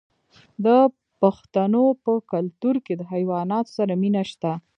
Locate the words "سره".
3.77-3.93